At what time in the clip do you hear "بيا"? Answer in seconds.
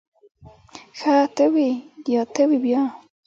2.03-2.21, 2.63-2.81